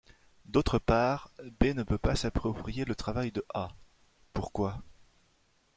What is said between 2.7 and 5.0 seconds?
le travail de A. Pourquoi?